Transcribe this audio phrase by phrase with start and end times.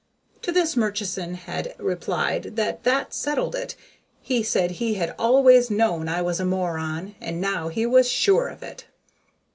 [0.41, 3.75] To this Murchison had replied that that settled it.
[4.19, 8.47] He said he had always known I was a moron, and now he was sure
[8.47, 8.87] of it.